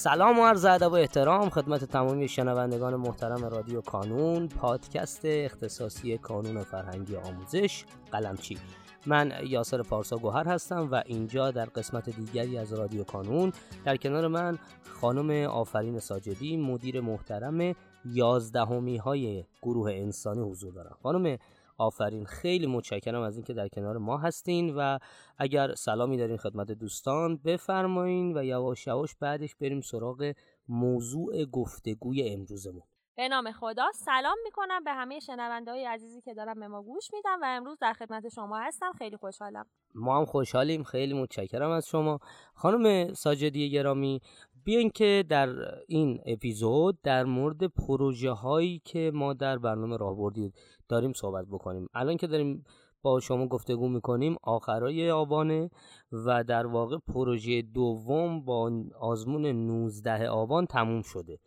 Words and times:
سلام 0.00 0.38
و 0.38 0.46
عرض 0.46 0.64
ادب 0.64 0.92
و 0.92 0.94
احترام 0.94 1.50
خدمت 1.50 1.84
تمامی 1.84 2.28
شنوندگان 2.28 2.96
محترم 2.96 3.44
رادیو 3.44 3.80
کانون 3.80 4.48
پادکست 4.48 5.20
اختصاصی 5.24 6.18
کانون 6.18 6.62
فرهنگی 6.62 7.16
آموزش 7.16 7.84
قلمچی. 8.12 8.58
من 9.06 9.32
یاسر 9.46 9.82
پارسا 9.82 10.16
گوهر 10.16 10.48
هستم 10.48 10.88
و 10.90 11.02
اینجا 11.06 11.50
در 11.50 11.64
قسمت 11.64 12.10
دیگری 12.10 12.58
از 12.58 12.72
رادیو 12.72 13.04
کانون. 13.04 13.52
در 13.84 13.96
کنار 13.96 14.28
من 14.28 14.58
خانم 15.00 15.50
آفرین 15.50 15.98
ساجدی 15.98 16.56
مدیر 16.56 17.00
محترم 17.00 17.74
یازدهمی 18.04 18.96
های 18.96 19.44
گروه 19.62 19.92
انسانی 19.92 20.50
حضور 20.50 20.72
دارم. 20.72 20.96
خانم 21.02 21.38
آفرین. 21.80 22.24
خیلی 22.24 22.66
متشکرم 22.66 23.22
از 23.22 23.36
اینکه 23.36 23.54
در 23.54 23.68
کنار 23.68 23.98
ما 23.98 24.18
هستین 24.18 24.74
و 24.76 24.98
اگر 25.38 25.74
سلامی 25.74 26.16
دارین 26.16 26.36
خدمت 26.36 26.72
دوستان 26.72 27.36
بفرمایین 27.36 28.38
و 28.38 28.44
یواش 28.44 28.86
یواش 28.86 29.14
بعدش 29.20 29.54
بریم 29.54 29.80
سراغ 29.80 30.32
موضوع 30.68 31.44
گفتگوی 31.44 32.28
امروزمون. 32.28 32.82
به 33.16 33.28
نام 33.28 33.52
خدا. 33.52 33.92
سلام 33.94 34.36
می‌کنم 34.44 34.84
به 34.84 34.92
همه 34.92 35.20
شنونده 35.20 35.70
های 35.70 35.84
عزیزی 35.84 36.20
که 36.20 36.34
دارم 36.34 36.60
به 36.60 36.68
ما 36.68 36.82
گوش 36.82 37.10
میدم 37.12 37.38
و 37.42 37.44
امروز 37.48 37.78
در 37.80 37.92
خدمت 37.92 38.28
شما 38.28 38.58
هستم. 38.58 38.92
خیلی 38.98 39.16
خوشحالم. 39.16 39.66
ما 39.94 40.18
هم 40.18 40.24
خوشحالیم. 40.24 40.82
خیلی 40.82 41.14
متشکرم 41.14 41.70
از 41.70 41.88
شما. 41.88 42.18
خانم 42.54 43.12
ساجدی 43.14 43.70
گرامی 43.70 44.20
بیاین 44.64 44.90
که 44.90 45.24
در 45.28 45.48
این 45.88 46.20
اپیزود 46.26 47.02
در 47.02 47.24
مورد 47.24 47.66
پروژه 47.66 48.30
هایی 48.30 48.82
که 48.84 49.10
ما 49.14 49.32
در 49.34 49.58
برنامه 49.58 49.96
راهبردی 49.96 50.52
داریم 50.90 51.12
صحبت 51.12 51.46
بکنیم. 51.46 51.88
الان 51.94 52.16
که 52.16 52.26
داریم 52.26 52.64
با 53.02 53.20
شما 53.20 53.46
گفتگو 53.46 53.88
می‌کنیم 53.88 54.36
آخرای 54.42 55.10
آبانه 55.10 55.70
و 56.12 56.44
در 56.44 56.66
واقع 56.66 56.98
پروژه 56.98 57.62
دوم 57.62 58.44
با 58.44 58.70
آزمون 59.00 59.46
19 59.46 60.28
آبان 60.28 60.66
تموم 60.66 61.02
شده 61.02 61.38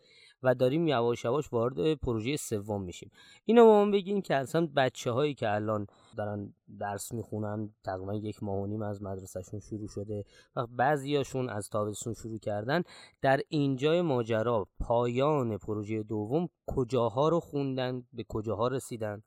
و 0.44 0.56
داریم 0.56 0.88
یواش 0.88 1.26
یواش 1.26 1.54
وارد 1.54 1.94
پروژه 1.94 2.38
سوم 2.38 2.82
میشیم. 2.84 3.12
اینو 3.46 3.66
با 3.66 3.86
من 3.86 3.92
بگین 3.92 4.22
که 4.22 4.36
اصلا 4.36 4.68
بچه 4.76 5.12
هایی 5.12 5.34
که 5.34 5.54
الان 5.54 5.88
دارن 6.18 6.54
درس 6.80 7.12
می‌خونن 7.12 7.74
تقریبا 7.84 8.16
یک 8.16 8.44
ماه 8.44 8.58
و 8.58 8.66
نیم 8.66 8.82
از 8.82 9.02
مدرسهشون 9.02 9.60
شروع 9.60 9.88
شده 9.88 10.24
و 10.56 10.68
بعضیاشون 10.68 11.50
از 11.50 11.70
تابستون 11.70 12.14
شروع 12.14 12.40
کردن 12.40 12.84
در 13.22 13.42
اینجای 13.50 14.02
ماجرا 14.02 14.68
پایان 14.80 15.58
پروژه 15.58 16.04
دوم 16.04 16.50
کجاها 16.68 17.30
رو 17.30 17.40
خوندن؟ 17.40 18.04
به 18.14 18.26
کجاها 18.30 18.68
رسیدن؟ 18.68 19.24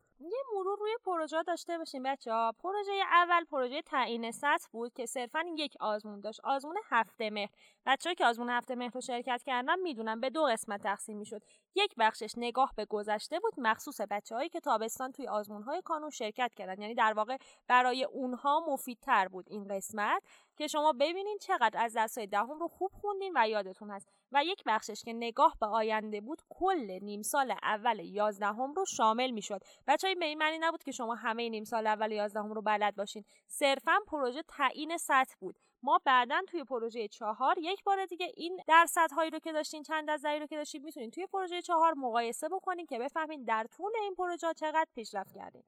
پروژه 1.04 1.42
داشته 1.42 1.78
باشیم 1.78 2.02
بچه 2.02 2.32
ها. 2.32 2.52
پروژه 2.62 2.92
اول 3.12 3.44
پروژه 3.44 3.82
تعیین 3.82 4.30
سطح 4.30 4.66
بود 4.72 4.94
که 4.94 5.06
صرفا 5.06 5.44
یک 5.56 5.76
آزمون 5.80 6.20
داشت. 6.20 6.40
آزمون 6.44 6.76
هفته 6.90 7.30
مهر. 7.30 7.50
بچه 7.86 8.14
که 8.14 8.26
آزمون 8.26 8.50
هفته 8.50 8.74
مهر 8.74 8.90
رو 8.90 9.00
شرکت 9.00 9.42
کردن 9.46 9.80
می‌دونن 9.80 10.20
به 10.20 10.30
دو 10.30 10.42
قسمت 10.44 10.82
تقسیم 10.82 11.16
می‌شد. 11.18 11.42
یک 11.74 11.94
بخشش 11.98 12.32
نگاه 12.36 12.72
به 12.76 12.84
گذشته 12.84 13.40
بود 13.40 13.54
مخصوص 13.58 14.00
بچه 14.00 14.34
هایی 14.34 14.48
که 14.48 14.60
تابستان 14.60 15.12
توی 15.12 15.28
آزمون 15.28 15.62
های 15.62 15.82
کانون 15.82 16.10
شرکت 16.10 16.54
کردن. 16.54 16.82
یعنی 16.82 16.94
در 16.94 17.12
واقع 17.12 17.36
برای 17.68 18.04
اونها 18.04 18.64
مفیدتر 18.68 19.28
بود 19.28 19.46
این 19.48 19.68
قسمت. 19.68 20.22
که 20.56 20.66
شما 20.66 20.92
ببینین 20.92 21.38
چقدر 21.40 21.84
از 21.84 21.92
درسای 21.92 22.26
دهم 22.26 22.58
رو 22.58 22.68
خوب 22.68 22.90
خوندین 22.94 23.32
و 23.36 23.48
یادتون 23.48 23.90
هست. 23.90 24.08
و 24.32 24.44
یک 24.44 24.62
بخشش 24.66 25.02
که 25.04 25.12
نگاه 25.12 25.56
به 25.60 25.66
آینده 25.66 26.20
بود 26.20 26.42
کل 26.48 26.98
نیم 27.02 27.22
سال 27.22 27.54
اول 27.62 28.00
یازدهم 28.00 28.72
رو 28.72 28.84
شامل 28.84 29.30
می‌شد. 29.30 29.60
بچهای 29.86 30.14
به 30.14 30.24
این 30.24 30.38
معنی 30.38 30.58
نبود 30.58 30.82
که 30.82 30.92
شما 30.92 31.14
همه 31.14 31.48
نیم 31.48 31.64
سال 31.64 31.86
اول 31.86 32.12
یازدهم 32.12 32.52
رو 32.52 32.62
بلد 32.62 32.96
باشین. 32.96 33.24
صرفا 33.46 33.98
پروژه 34.06 34.42
تعیین 34.42 34.96
سطح 34.96 35.34
بود. 35.40 35.58
ما 35.82 36.00
بعدا 36.04 36.42
توی 36.48 36.64
پروژه 36.64 37.08
چهار 37.08 37.58
یک 37.58 37.84
بار 37.84 38.06
دیگه 38.06 38.32
این 38.36 38.60
درصد 38.66 39.10
هایی 39.16 39.30
رو 39.30 39.38
که 39.38 39.52
داشتین 39.52 39.82
چند 39.82 40.10
از 40.10 40.24
رو 40.24 40.46
که 40.46 40.56
داشتین 40.56 40.82
می‌تونین 40.82 41.10
توی 41.10 41.26
پروژه 41.26 41.62
چهار 41.62 41.94
مقایسه 41.94 42.48
بکنین 42.48 42.86
که 42.86 42.98
بفهمین 42.98 43.44
در 43.44 43.66
طول 43.76 43.92
این 44.02 44.14
پروژه 44.14 44.54
چقدر 44.54 44.86
پیشرفت 44.94 45.34
کردین. 45.34 45.62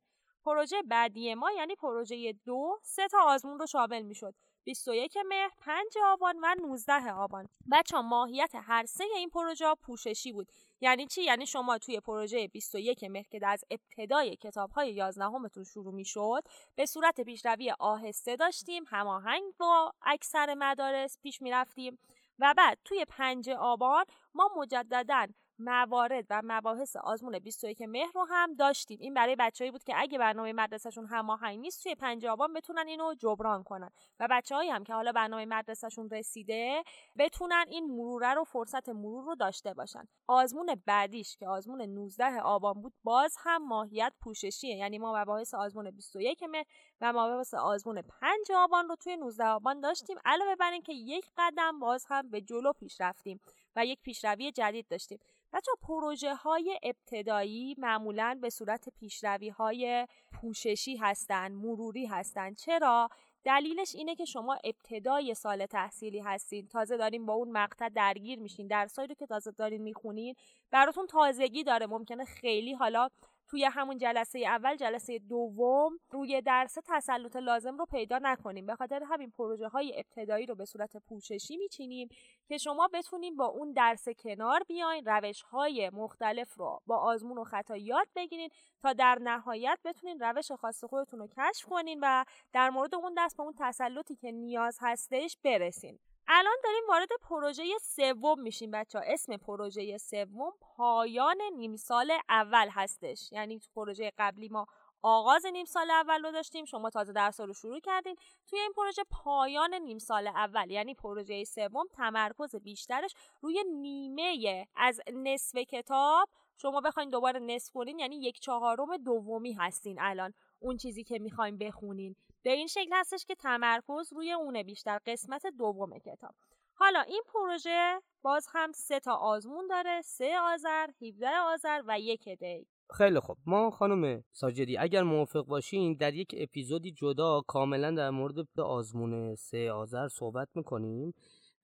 پروژه 0.45 0.83
بعدی 0.83 1.35
ما 1.35 1.53
یعنی 1.53 1.75
پروژه 1.75 2.33
دو 2.45 2.79
سه 2.83 3.09
تا 3.09 3.19
آزمون 3.23 3.59
رو 3.59 3.67
شامل 3.67 4.03
می‌شد. 4.03 4.35
21 4.69 5.17
مهر 5.29 5.51
5 5.59 5.85
آبان 6.05 6.37
و 6.43 6.55
19 6.63 7.13
آبان. 7.13 7.49
بچه 7.73 8.01
ماهیت 8.01 8.55
هر 8.55 8.87
سه 8.87 9.05
این 9.17 9.31
پروژه 9.31 9.75
پوششی 9.83 10.33
بود. 10.33 10.49
یعنی 10.81 11.07
چی؟ 11.07 11.23
یعنی 11.23 11.47
شما 11.47 11.79
توی 11.79 12.01
پروژه 12.01 12.49
21 12.49 13.05
مهر 13.05 13.27
که 13.31 13.47
از 13.47 13.65
ابتدای 13.71 14.37
کتاب 14.37 14.71
های 14.71 14.95
11 14.95 15.25
همتون 15.25 15.65
شروع 15.65 15.95
می 15.95 16.05
شد 16.05 16.43
به 16.77 16.87
صورت 16.87 17.21
پیشروی 17.21 17.75
آهسته 17.79 18.37
داشتیم 18.37 18.85
هماهنگ 18.87 19.43
با 19.59 19.93
اکثر 20.03 20.55
مدارس 20.55 21.19
پیش 21.23 21.43
می 21.43 21.51
رفتیم 21.51 21.99
و 22.39 22.55
بعد 22.57 22.79
توی 22.85 23.05
5 23.05 23.51
آبان 23.51 24.05
ما 24.35 24.51
مجددا 24.57 25.27
موارد 25.59 26.27
و 26.31 26.43
مباحث 26.45 26.97
آزمون 26.97 27.39
21 27.39 27.83
مهر 27.83 28.13
رو 28.15 28.25
هم 28.25 28.55
داشتیم. 28.55 28.99
این 29.01 29.15
برای 29.15 29.37
بچههایی 29.39 29.71
بود 29.71 29.85
که 29.85 29.93
اگه 29.97 30.19
برنامه 30.19 30.53
مدرسهشون 30.53 31.07
هماهنگ 31.07 31.61
نیست 31.61 31.83
توی 31.83 31.95
پنج 31.95 32.27
آبان 32.27 32.53
بتونن 32.53 32.87
اینو 32.87 33.15
جبران 33.15 33.63
کنن. 33.63 33.91
و 34.21 34.29
بچههایی 34.31 34.71
هم 34.71 34.85
که 34.85 34.95
حالا 34.95 35.13
برنامه 35.13 35.47
مدرسهشون 35.47 36.11
رسیده 36.11 36.83
بتونن 37.19 37.65
این 37.69 37.87
مروره 37.87 38.35
رو 38.35 38.45
فرصت 38.45 38.89
مرور 38.89 39.25
رو 39.25 39.35
داشته 39.35 39.75
باشن. 39.75 40.09
آزمون 40.27 40.83
بعدیش 40.87 41.37
که 41.37 41.49
آزمون 41.49 41.83
19 41.83 42.41
آبان 42.41 42.75
بود 42.83 42.93
باز 43.05 43.37
هم 43.39 43.69
ماهیت 43.69 44.13
پوششیه 44.21 44.77
یعنی 44.77 44.99
ما 44.99 45.21
مباحث 45.23 45.55
آزمون 45.55 45.91
21 45.91 46.43
مهر 46.43 46.65
و 47.01 47.13
مباحث 47.13 47.55
آزمون 47.55 48.03
5 48.03 48.53
آبان 48.57 48.89
رو 48.89 48.97
توی 48.97 49.17
19 49.17 49.45
آبان 49.45 49.81
داشتیم. 49.81 50.19
علاوه 50.25 50.57
بر 50.57 50.73
اینکه 50.73 50.93
یک 50.93 51.31
قدم 51.37 51.79
باز 51.79 52.07
هم 52.09 52.31
به 52.31 52.41
جلو 52.41 52.73
پیش 52.73 53.01
رفتیم 53.01 53.41
و 53.77 53.85
یک 53.85 54.03
پیشروی 54.03 54.53
جدید 54.53 54.87
داشتیم. 54.89 55.19
بچه 55.53 55.73
پروژه 55.83 56.35
های 56.35 56.81
ابتدایی 56.83 57.75
معمولا 57.79 58.39
به 58.43 58.51
صورت 58.51 58.89
پیشروی 58.89 59.49
های 59.49 60.07
پوششی 60.33 60.97
هستند 60.97 61.53
مروری 61.53 62.07
هستند 62.07 62.57
چرا؟ 62.57 63.09
دلیلش 63.45 63.95
اینه 63.95 64.15
که 64.15 64.25
شما 64.25 64.59
ابتدای 64.65 65.35
سال 65.35 65.67
تحصیلی 65.67 66.19
هستین. 66.21 66.69
تازه 66.69 66.97
دارین 66.97 67.27
با 67.27 67.33
اون 67.33 67.51
مقطع 67.51 67.89
درگیر 67.89 68.39
میشین. 68.39 68.67
درسایی 68.67 69.09
رو 69.09 69.15
که 69.15 69.27
تازه 69.27 69.51
دارین 69.51 69.83
می‌خونین 69.83 70.35
براتون 70.71 71.07
تازگی 71.07 71.65
داره. 71.65 71.87
ممکنه 71.87 72.25
خیلی 72.25 72.73
حالا 72.73 73.09
توی 73.49 73.65
همون 73.65 73.99
جلسه 73.99 74.39
اول 74.39 74.77
جلسه 74.77 75.19
دوم 75.19 75.99
روی 76.11 76.41
درس 76.41 76.79
تسلط 76.87 77.37
لازم 77.37 77.77
رو 77.79 77.87
پیدا 77.87 78.19
نکنیم. 78.23 78.67
به 78.67 78.75
خاطر 78.75 79.03
همین 79.11 79.31
پروژه 79.31 79.69
های 79.69 79.93
ابتدایی 79.99 80.47
رو 80.47 80.55
به 80.55 80.65
صورت 80.65 80.97
پوششی 80.97 81.57
میچینیم 81.57 82.09
که 82.49 82.59
شما 82.59 82.89
بتونیم 82.93 83.37
با 83.37 83.47
اون 83.47 83.73
درس 83.73 84.09
کنار 84.09 84.63
بیاین 84.69 85.05
روش 85.05 85.43
های 85.43 85.91
مختلف 85.91 86.55
رو 86.55 86.81
با 86.87 86.97
آزمون 86.97 87.39
و 87.39 87.45
خطا 87.45 87.77
یاد 87.77 88.07
بگیرین 88.17 88.51
تا 88.83 88.93
در 88.93 89.19
نهایت 89.23 89.79
بتونین 89.85 90.21
روش 90.21 90.53
خاص 90.53 90.85
خودتون 90.85 91.21
رو 91.21 91.29
کشف 91.37 91.67
کنین 91.67 91.99
و 92.03 92.25
در 92.53 92.71
مورد 92.71 92.95
اون 92.95 93.15
دست 93.19 93.37
به 93.37 93.43
اون 93.43 93.55
تسلطی 93.59 94.17
که 94.17 94.33
نیاز 94.33 94.79
هستش 94.81 95.39
برسین. 95.45 95.99
الان 96.31 96.57
داریم 96.65 96.83
وارد 96.89 97.09
پروژه 97.23 97.65
سوم 97.83 98.41
میشیم 98.41 98.71
بچه 98.71 98.99
ها 98.99 99.05
اسم 99.09 99.37
پروژه 99.37 99.99
سوم 99.99 100.53
پایان 100.61 101.37
نیم 101.57 101.77
سال 101.77 102.13
اول 102.29 102.69
هستش. 102.73 103.29
یعنی 103.33 103.59
تو 103.59 103.69
پروژه 103.75 104.13
قبلی 104.19 104.49
ما 104.49 104.67
آغاز 105.03 105.47
نیم 105.47 105.65
سال 105.65 105.91
اول 105.91 106.23
رو 106.23 106.31
داشتیم 106.33 106.65
شما 106.65 106.91
تازه 106.91 107.13
درس 107.13 107.41
رو 107.41 107.53
شروع 107.53 107.81
کردین. 107.81 108.17
توی 108.47 108.59
این 108.59 108.73
پروژه 108.77 109.03
پایان 109.11 109.75
نیم 109.75 109.99
سال 109.99 110.27
اول 110.27 110.71
یعنی 110.71 110.95
پروژه 110.95 111.45
سوم 111.45 111.85
تمرکز 111.93 112.57
بیشترش 112.57 113.15
روی 113.41 113.65
نیمه 113.65 114.67
از 114.77 115.01
نصف 115.13 115.59
کتاب. 115.59 116.29
شما 116.57 116.81
بخواین 116.81 117.11
دوباره 117.11 117.41
نصف 117.41 117.73
کنین 117.73 117.99
یعنی 117.99 118.17
یک 118.17 118.41
چهارم 118.41 118.97
دومی 118.97 119.53
هستین 119.53 119.97
الان. 120.01 120.35
اون 120.61 120.77
چیزی 120.77 121.05
که 121.05 121.19
می‌خوایم 121.19 121.59
بخونین. 121.59 122.17
به 122.43 122.53
این 122.53 122.67
شکل 122.67 122.91
هستش 122.93 123.25
که 123.27 123.35
تمرکز 123.35 124.13
روی 124.13 124.33
اونه 124.33 124.65
بیشتر 124.65 124.99
قسمت 125.07 125.47
دوم 125.47 125.99
کتاب. 125.99 126.35
حالا 126.75 127.01
این 127.01 127.23
پروژه 127.35 128.01
باز 128.23 128.47
هم 128.53 128.73
سه 128.73 129.01
تا 129.01 129.15
آزمون 129.15 129.67
داره 129.71 130.01
سه 130.05 130.39
آذر 130.41 130.87
17 131.03 131.29
آذر 131.39 131.83
و 131.87 132.01
یک 132.01 132.29
دی. 132.29 132.67
خیلی 132.99 133.21
خوب. 133.21 133.37
ما 133.47 133.71
خانم 133.71 134.25
ساجدی 134.33 134.77
اگر 134.77 135.03
موافق 135.03 135.47
باشین 135.47 135.95
در 135.95 136.15
یک 136.15 136.35
اپیزودی 136.39 136.93
جدا 136.93 137.41
کاملا 137.47 137.91
در 137.91 138.11
مورد 138.11 138.61
آزمون 138.61 139.35
سه 139.35 139.73
آذر 139.73 140.09
صحبت 140.09 140.49
می‌کنیم. 140.55 141.15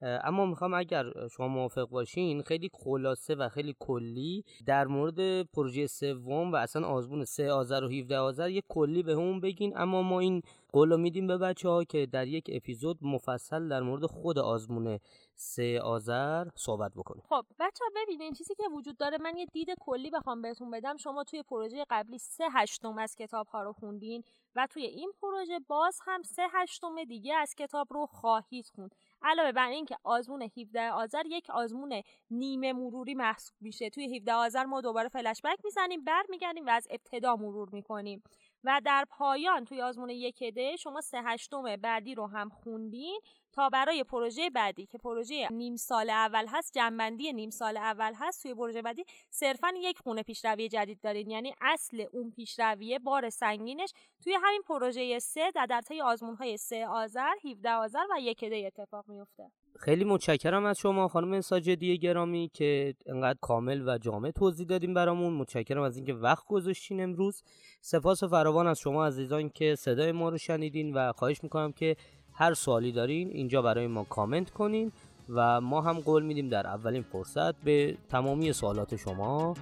اما 0.01 0.45
می‌خوام 0.45 0.73
اگر 0.73 1.27
شما 1.27 1.47
موافق 1.47 1.89
باشین 1.89 2.41
خیلی 2.41 2.69
خلاصه 2.73 3.35
و 3.35 3.49
خیلی 3.49 3.75
کلی 3.79 4.43
در 4.65 4.87
مورد 4.87 5.41
پروژه 5.41 5.87
سوم 5.87 6.51
و 6.51 6.55
اصلا 6.55 6.87
آزمون 6.87 7.25
سه 7.25 7.51
آذر 7.51 7.83
و 7.83 7.89
17 7.89 8.17
آذر 8.17 8.49
یک 8.49 8.63
کلی 8.69 9.03
به 9.03 9.11
همون 9.13 9.39
بگین. 9.39 9.77
اما 9.77 10.01
ما 10.01 10.19
این 10.19 10.41
قول 10.75 10.99
میدیم 10.99 11.27
به 11.27 11.37
بچه 11.37 11.69
ها 11.69 11.83
که 11.83 12.05
در 12.05 12.27
یک 12.27 12.49
اپیزود 12.53 12.97
مفصل 13.01 13.69
در 13.69 13.81
مورد 13.81 14.05
خود 14.05 14.39
آزمون 14.39 14.99
سه 15.35 15.81
آذر 15.81 16.45
صحبت 16.55 16.91
بکنیم. 16.95 17.23
خب 17.29 17.45
بچه 17.59 17.83
ها 17.83 17.91
ببینین 17.95 18.33
چیزی 18.33 18.55
که 18.55 18.63
وجود 18.73 18.97
داره 18.97 19.17
من 19.21 19.37
یه 19.37 19.45
دید 19.45 19.67
کلی 19.79 20.11
بخوام 20.11 20.41
بهتون 20.41 20.71
بدم. 20.71 20.97
شما 20.97 21.23
توی 21.23 21.43
پروژه 21.43 21.85
قبلی 21.89 22.17
سه 22.17 22.43
هشتم 22.51 22.97
از 22.97 23.15
کتاب 23.15 23.47
ها 23.47 23.63
رو 23.63 23.73
خوندین 23.73 24.23
و 24.55 24.67
توی 24.69 24.85
این 24.85 25.11
پروژه 25.21 25.59
باز 25.67 25.99
هم 26.05 26.21
سه 26.21 26.47
هشتم 26.53 27.03
دیگه 27.03 27.35
از 27.35 27.55
کتاب 27.55 27.87
رو 27.91 28.05
خواهید 28.05 28.71
خوند. 28.75 28.95
علاوه 29.21 29.51
بر 29.51 29.69
اینکه 29.69 29.95
آزمون 30.03 30.41
17 30.57 30.91
آذر 30.91 31.25
یک 31.25 31.49
آزمون 31.49 32.01
نیمه 32.31 32.73
مروری 32.73 33.13
محسوب 33.13 33.55
میشه. 33.61 33.89
توی 33.89 34.17
17 34.17 34.33
آذر 34.33 34.63
ما 34.63 34.81
دوباره 34.81 35.09
فلش 35.09 35.41
بک 35.43 35.57
می‌زنیم 35.63 36.03
برمیگردیم 36.03 36.65
و 36.65 36.69
از 36.69 36.87
ابتدا 36.89 37.35
مرور 37.35 37.69
می‌کنیم. 37.71 38.23
و 38.65 38.81
در 38.85 39.05
پایان 39.09 39.65
توی 39.65 39.81
آزمون 39.81 40.09
یک 40.09 40.43
ده 40.43 40.75
شما 40.75 41.01
سه 41.01 41.21
هشتم 41.21 41.75
بعدی 41.75 42.15
رو 42.15 42.27
هم 42.27 42.49
خوندین 42.49 43.19
تا 43.51 43.69
برای 43.69 44.03
پروژه 44.03 44.49
بعدی 44.49 44.85
که 44.85 44.97
پروژه 44.97 45.47
نیم 45.51 45.75
سال 45.75 46.09
اول 46.09 46.45
هست 46.49 46.73
جنبندی 46.73 47.33
نیم 47.33 47.49
سال 47.49 47.77
اول 47.77 48.13
هست 48.15 48.43
توی 48.43 48.53
پروژه 48.53 48.81
بعدی 48.81 49.05
صرفا 49.29 49.67
یک 49.77 49.99
خونه 49.99 50.23
پیشروی 50.23 50.69
جدید 50.69 51.01
دارین. 51.01 51.31
یعنی 51.31 51.55
اصل 51.61 52.05
اون 52.13 52.31
پیشرویه 52.31 52.99
بار 52.99 53.29
سنگینش 53.29 53.93
توی 54.23 54.33
همین 54.41 54.61
پروژه 54.61 55.19
سه 55.19 55.51
در 55.51 55.65
در 55.65 55.81
طی 55.81 56.01
آزمون 56.01 56.35
های 56.35 56.57
سه 56.57 56.87
آذر 56.87 57.33
17 57.51 57.71
آذر 57.71 58.05
و 58.11 58.19
یک 58.19 58.45
ده 58.45 58.63
اتفاق 58.67 59.07
میفته 59.07 59.51
خیلی 59.79 60.03
متشکرم 60.03 60.65
از 60.65 60.77
شما 60.77 61.07
خانم 61.07 61.41
ساجدی 61.41 61.97
گرامی 61.97 62.51
که 62.53 62.95
انقدر 63.05 63.37
کامل 63.41 63.89
و 63.89 63.97
جامع 63.97 64.31
توضیح 64.31 64.67
دادیم 64.67 64.93
برامون. 64.93 65.33
متشکرم 65.33 65.81
از 65.81 65.97
اینکه 65.97 66.13
وقت 66.13 66.45
گذاشتین 66.47 67.03
امروز. 67.03 67.43
سپاس 67.81 68.23
فراوان 68.23 68.67
از 68.67 68.79
شما 68.79 69.05
عزیزان 69.05 69.49
که 69.49 69.75
صدای 69.75 70.11
ما 70.11 70.29
رو 70.29 70.37
شنیدین 70.37 70.93
و 70.93 71.11
خواهش 71.11 71.43
می‌کنم 71.43 71.71
که 71.71 71.95
هر 72.33 72.53
سوالی 72.53 72.91
دارین 72.91 73.29
اینجا 73.29 73.61
برای 73.61 73.87
ما 73.87 74.03
کامنت 74.03 74.49
کنین 74.49 74.91
و 75.29 75.61
ما 75.61 75.81
هم 75.81 75.99
قول 75.99 76.23
میدیم 76.23 76.49
در 76.49 76.67
اولین 76.67 77.01
فرصت 77.01 77.55
به 77.55 77.97
تمامی 78.09 78.53
سوالات 78.53 78.95
شما 78.95 79.53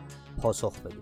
پاسخ 0.41 0.81
بدیم. 0.81 1.01